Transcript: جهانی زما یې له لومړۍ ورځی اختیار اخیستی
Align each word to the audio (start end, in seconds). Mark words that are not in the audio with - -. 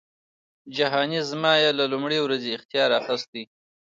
جهانی 0.75 1.19
زما 1.29 1.53
یې 1.63 1.69
له 1.79 1.85
لومړۍ 1.91 2.19
ورځی 2.21 2.51
اختیار 2.57 2.89
اخیستی 2.99 3.43